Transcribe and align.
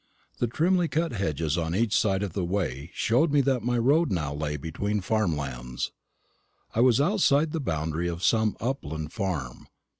The 0.39 0.47
trimly 0.47 0.87
cut 0.87 1.11
hedges 1.11 1.59
on 1.59 1.75
each 1.75 1.95
side 1.95 2.23
of 2.23 2.33
the 2.33 2.43
way 2.43 2.89
showed 2.91 3.31
me 3.31 3.39
that 3.41 3.61
my 3.61 3.77
road 3.77 4.11
now 4.11 4.33
lay 4.33 4.57
between 4.57 4.99
farm 4.99 5.37
lands. 5.37 5.91
I 6.73 6.79
was 6.81 6.99
outside 6.99 7.51
the 7.51 7.59
boundary 7.61 8.07
of 8.07 8.23
some 8.23 8.57
upland 8.59 9.13
farm. 9.13 9.67